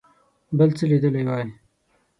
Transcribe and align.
بل 0.57 0.69
څه 0.77 0.83
لیدلي 0.89 1.23
وای. 1.27 1.45